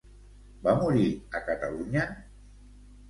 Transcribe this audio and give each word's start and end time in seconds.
Va 0.67 0.73
morir 0.79 1.05
a 1.41 1.43
Catalunya? 1.53 2.07